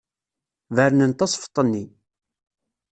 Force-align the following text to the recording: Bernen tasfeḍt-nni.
Bernen 0.75 1.11
tasfeḍt-nni. 1.17 1.85